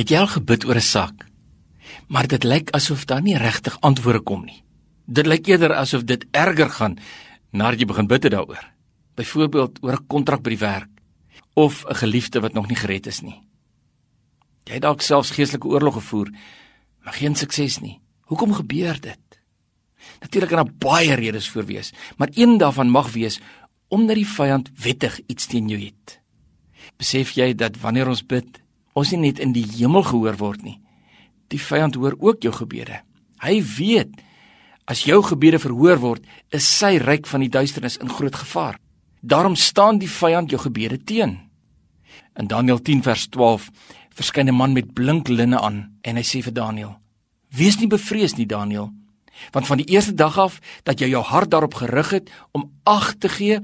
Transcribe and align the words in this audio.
Het 0.00 0.08
jy 0.08 0.16
al 0.16 0.30
gebid 0.32 0.64
oor 0.64 0.78
'n 0.80 0.80
saak? 0.80 1.26
Maar 2.08 2.26
dit 2.26 2.44
lyk 2.44 2.70
asof 2.70 3.04
daar 3.04 3.22
nie 3.22 3.36
regtig 3.36 3.80
antwoorde 3.80 4.20
kom 4.20 4.44
nie. 4.44 4.64
Dit 5.04 5.26
lyk 5.26 5.46
eerder 5.46 5.74
asof 5.74 6.04
dit 6.04 6.24
erger 6.30 6.70
gaan 6.70 6.98
nadat 7.50 7.80
jy 7.80 7.86
begin 7.86 8.06
bid 8.06 8.22
daaroor. 8.22 8.64
Byvoorbeeld 9.14 9.82
oor 9.82 9.92
'n 9.92 10.06
kontrak 10.06 10.42
by 10.42 10.50
die 10.50 10.58
werk 10.58 10.88
of 11.54 11.84
'n 11.84 11.94
geliefde 11.94 12.40
wat 12.40 12.52
nog 12.52 12.68
nie 12.68 12.76
gered 12.76 13.06
is 13.06 13.20
nie. 13.20 13.42
Jy 14.64 14.72
het 14.72 14.82
dalk 14.82 15.00
selfs 15.00 15.30
geestelike 15.30 15.68
oorlog 15.68 15.94
gevoer, 15.94 16.30
maar 17.04 17.14
geen 17.14 17.36
sukses 17.36 17.80
nie. 17.80 18.00
Hoekom 18.20 18.52
gebeur 18.52 19.00
dit? 19.00 19.40
Natuurlik 20.20 20.48
kan 20.48 20.64
daar 20.64 20.74
baie 20.78 21.14
redes 21.14 21.48
vir 21.48 21.66
wees, 21.66 21.92
maar 22.16 22.28
een 22.32 22.58
daarvan 22.58 22.90
mag 22.90 23.12
wees 23.12 23.40
omdat 23.88 24.16
die 24.16 24.26
vyand 24.26 24.70
wettig 24.82 25.20
iets 25.26 25.46
teen 25.46 25.68
jou 25.68 25.80
het. 25.80 26.20
Besef 26.96 27.30
jy 27.30 27.54
dat 27.54 27.76
wanneer 27.76 28.08
ons 28.08 28.26
bid, 28.26 28.59
ons 28.94 29.12
nie 29.12 29.20
net 29.30 29.38
in 29.38 29.52
die 29.52 29.66
hemel 29.76 30.02
gehoor 30.02 30.36
word 30.40 30.62
nie. 30.62 30.78
Die 31.50 31.60
vyand 31.60 31.94
hoor 31.94 32.16
ook 32.18 32.42
jou 32.42 32.52
gebede. 32.54 33.00
Hy 33.42 33.60
weet 33.78 34.12
as 34.90 35.04
jou 35.06 35.20
gebede 35.22 35.60
verhoor 35.62 36.00
word, 36.02 36.24
is 36.50 36.66
sy 36.66 36.96
ryk 36.98 37.28
van 37.30 37.44
die 37.44 37.52
duisternis 37.52 38.00
in 38.02 38.10
groot 38.10 38.34
gevaar. 38.34 38.80
Daarom 39.22 39.54
staan 39.54 40.00
die 40.00 40.10
vyand 40.10 40.50
jou 40.50 40.58
gebede 40.58 40.98
teen. 40.98 41.36
In 42.34 42.48
Daniël 42.50 42.80
10 42.82 43.02
vers 43.06 43.28
12 43.30 43.70
verskyn 44.14 44.48
'n 44.48 44.54
man 44.54 44.72
met 44.72 44.94
blink 44.94 45.28
linne 45.28 45.60
aan 45.60 45.98
en 46.02 46.16
hy 46.16 46.22
sê 46.22 46.42
vir 46.42 46.52
Daniël: 46.52 46.98
"Wees 47.50 47.78
nie 47.78 47.86
bevrees 47.86 48.36
nie, 48.36 48.46
Daniël, 48.46 48.90
want 49.52 49.66
van 49.66 49.80
die 49.80 49.88
eerste 49.88 50.14
dag 50.14 50.38
af 50.38 50.60
dat 50.82 51.00
jy 51.00 51.08
jou 51.08 51.22
hart 51.22 51.50
daarop 51.50 51.74
gerig 51.74 52.10
het 52.10 52.30
om 52.52 52.70
ag 52.84 53.14
te 53.18 53.28
gee 53.28 53.60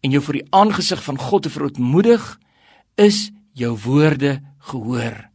en 0.00 0.10
jou 0.10 0.22
voor 0.22 0.38
die 0.38 0.46
aangesig 0.50 1.02
van 1.02 1.18
God 1.18 1.42
te 1.42 1.50
verootmoedig, 1.50 2.38
is 2.94 3.30
jou 3.52 3.72
woorde 3.84 4.40
gehoor. 4.70 5.28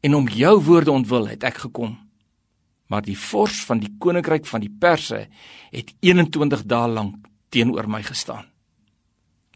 En 0.00 0.14
om 0.14 0.28
jou 0.28 0.54
woorde 0.62 0.90
ontwil 0.90 1.28
het 1.28 1.44
ek 1.44 1.64
gekom. 1.66 1.98
Maar 2.86 3.02
die 3.02 3.18
vors 3.18 3.62
van 3.64 3.80
die 3.80 3.92
koninkryk 3.98 4.46
van 4.46 4.60
die 4.60 4.72
perse 4.80 5.26
het 5.70 5.94
21 6.00 6.64
dae 6.68 6.88
lank 6.88 7.28
teenoor 7.48 7.88
my 7.88 8.02
gestaan. 8.02 8.48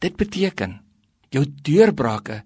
Dit 0.00 0.16
beteken 0.16 0.80
jou 1.30 1.44
deurbrake 1.62 2.42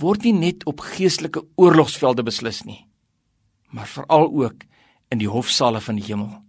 word 0.00 0.24
nie 0.24 0.36
net 0.36 0.64
op 0.64 0.80
geestelike 0.80 1.42
oorlogsvelde 1.56 2.24
beslis 2.24 2.62
nie 2.64 2.86
maar 3.72 3.88
veral 3.88 4.28
ook 4.44 4.64
in 5.08 5.18
die 5.18 5.28
hofsale 5.28 5.80
van 5.80 5.98
die 6.00 6.04
hemel. 6.04 6.40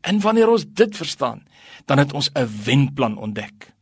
En 0.00 0.20
wanneer 0.20 0.48
ons 0.48 0.64
dit 0.68 0.96
verstaan 0.96 1.44
dan 1.84 1.98
het 1.98 2.12
ons 2.12 2.30
'n 2.34 2.48
wenplan 2.64 3.16
ontdek 3.16 3.72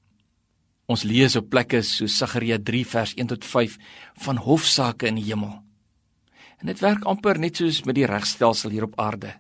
Ons 0.89 1.05
lees 1.05 1.35
op 1.37 1.51
plekke 1.53 1.83
so 1.85 2.09
Sagaria 2.09 2.57
3 2.57 2.87
vers 2.89 3.11
1 3.21 3.29
tot 3.35 3.45
5 3.45 3.75
van 4.25 4.39
hofsaake 4.41 5.11
in 5.11 5.19
die 5.21 5.27
hemel. 5.27 5.59
En 6.63 6.71
dit 6.71 6.81
werk 6.81 7.05
amper 7.05 7.39
net 7.39 7.61
soos 7.61 7.83
met 7.85 7.99
die 7.99 8.07
regstelsel 8.09 8.73
hier 8.73 8.87
op 8.87 8.97
aarde. 8.97 9.35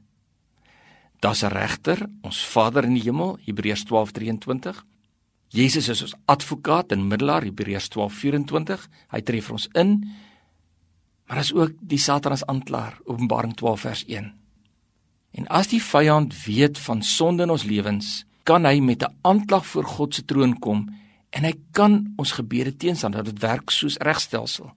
Daar's 1.24 1.42
'n 1.42 1.48
regter, 1.48 2.06
ons 2.22 2.44
Vader 2.46 2.84
in 2.84 2.94
die 2.94 3.02
hemel, 3.02 3.38
Hebreërs 3.46 3.84
12:23. 3.84 4.84
Jesus 5.48 5.88
is 5.88 6.02
ons 6.02 6.14
advokaat 6.26 6.92
en 6.92 7.08
middelaar, 7.08 7.42
Hebreërs 7.42 7.88
12:24. 7.88 8.88
Hy 9.10 9.20
tree 9.20 9.42
vir 9.42 9.52
ons 9.52 9.68
in. 9.72 10.10
Maar 11.26 11.38
as 11.38 11.52
ook 11.52 11.72
die 11.80 11.98
Satan 11.98 12.32
as 12.32 12.46
aanklaer, 12.46 12.98
Openbaring 13.04 13.54
12 13.54 13.80
vers 13.80 14.04
1. 14.06 14.32
En 15.32 15.46
as 15.46 15.68
die 15.68 15.82
vyand 15.82 16.44
weet 16.44 16.78
van 16.78 17.02
sonde 17.02 17.42
in 17.42 17.50
ons 17.50 17.64
lewens, 17.64 18.24
kan 18.42 18.64
hy 18.64 18.80
met 18.80 19.02
'n 19.02 19.14
aanklag 19.22 19.66
voor 19.66 19.84
God 19.84 20.14
se 20.14 20.24
troon 20.24 20.58
kom 20.58 20.88
en 21.30 21.44
hy 21.44 21.54
kan 21.76 22.00
ons 22.16 22.32
gebede 22.32 22.76
teenstaan 22.76 23.12
dat 23.16 23.24
dit 23.24 23.40
werk 23.42 23.70
soos 23.70 23.98
regstelsel. 24.04 24.70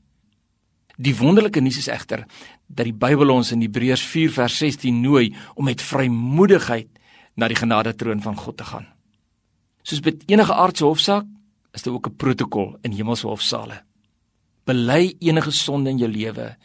Die 1.02 1.16
wonderlike 1.18 1.62
nuus 1.64 1.80
is 1.82 1.90
egter 1.90 2.26
dat 2.68 2.86
die 2.86 2.96
Bybel 2.96 3.32
ons 3.34 3.52
in 3.56 3.64
Hebreërs 3.64 4.04
4 4.12 4.34
vers 4.36 4.58
16 4.58 5.02
nooi 5.02 5.32
om 5.56 5.66
met 5.66 5.82
vrymoedigheid 5.82 6.90
na 7.36 7.48
die 7.48 7.58
genade 7.58 7.96
troon 7.96 8.22
van 8.22 8.36
God 8.38 8.58
te 8.58 8.68
gaan. 8.68 8.88
Soos 9.84 10.04
met 10.06 10.24
enige 10.30 10.54
aardse 10.54 10.86
hofsaak 10.86 11.26
is 11.74 11.84
daar 11.84 11.94
ook 11.94 12.08
'n 12.08 12.16
protokol 12.16 12.78
in 12.82 12.92
hemelse 12.92 13.28
hofsale. 13.28 13.84
Bely 14.66 15.16
enige 15.20 15.52
sonde 15.52 15.90
in 15.90 15.98
jou 15.98 16.12
lewe 16.12 16.58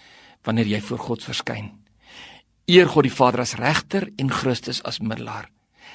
wanneer 0.43 0.67
jy 0.67 0.81
voor 0.81 0.99
God 0.99 1.25
verskyn. 1.25 1.71
Eer 2.67 2.89
God 2.89 3.03
die 3.03 3.13
Vader 3.13 3.41
as 3.41 3.55
regter 3.55 4.11
en 4.17 4.31
Christus 4.31 4.83
as 4.83 4.99
middelaar. 4.99 5.51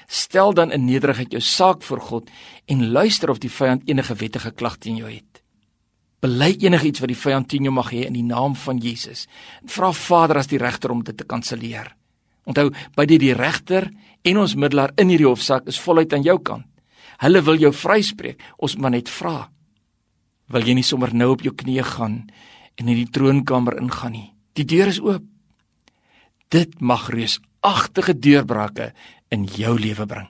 Stel 0.07 0.53
dan 0.53 0.72
in 0.72 0.85
nederigheid 0.85 1.31
jou 1.31 1.41
saak 1.41 1.84
voor 1.84 2.02
God 2.02 2.29
en 2.66 2.91
luister 2.91 3.29
of 3.29 3.40
die 3.40 3.52
vyand 3.52 3.88
enige 3.90 4.16
wettige 4.16 4.52
klag 4.52 4.78
teen 4.78 5.00
jou 5.00 5.09
het. 5.12 5.41
Bely 6.22 6.56
enigiets 6.62 7.02
wat 7.02 7.09
die 7.09 7.18
vyand 7.18 7.50
teen 7.50 7.66
jou 7.66 7.74
mag 7.74 7.90
hê 7.94 8.06
in 8.06 8.13
die 8.13 8.25
naam 8.25 8.56
van 8.56 8.78
Jesus. 8.78 9.25
Vra 9.66 9.90
Vader 9.91 10.38
as 10.38 10.51
die 10.51 10.59
regter 10.62 10.91
om 10.94 11.01
dit 11.03 11.18
te 11.18 11.25
kanselleer. 11.25 11.96
Onthou, 12.46 12.69
by 12.97 13.06
die 13.09 13.19
die 13.22 13.34
regter 13.38 13.90
en 14.25 14.41
ons 14.41 14.57
middelaar 14.57 14.94
in 15.01 15.09
hierdie 15.09 15.30
hofsaak 15.30 15.69
is 15.69 15.80
voluit 15.81 16.13
aan 16.13 16.25
jou 16.25 16.38
kant. 16.41 16.66
Hulle 17.22 17.41
wil 17.46 17.59
jou 17.62 17.72
vryspreek. 17.74 18.41
Ons 18.57 18.78
moet 18.81 18.96
net 18.96 19.09
vra. 19.09 19.50
Wil 20.51 20.66
jy 20.68 20.78
nie 20.78 20.85
sommer 20.85 21.13
nou 21.13 21.31
op 21.35 21.44
jou 21.46 21.53
knieë 21.56 21.85
gaan 21.96 22.16
en 22.80 22.88
in 22.88 22.97
die 22.97 23.09
troonkamer 23.09 23.78
ingaan 23.81 24.16
nie? 24.18 24.30
Die 24.57 24.66
deur 24.66 24.90
is 24.90 25.00
oop. 25.00 25.24
Dit 26.51 26.81
mag 26.81 27.07
reusagtige 27.13 28.18
deurbrake 28.18 28.91
in 29.31 29.46
jou 29.47 29.80
lewe 29.80 30.06
bring. 30.06 30.30